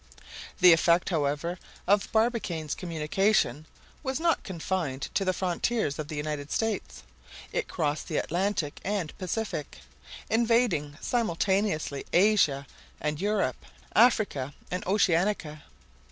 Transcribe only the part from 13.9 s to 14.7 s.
Africa